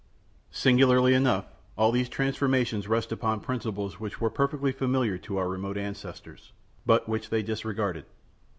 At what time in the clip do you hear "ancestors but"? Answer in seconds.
5.77-7.07